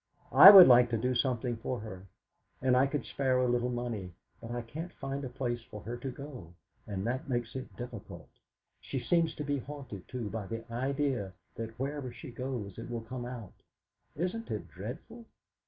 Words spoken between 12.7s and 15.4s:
it will come out. Isn't it dreadful?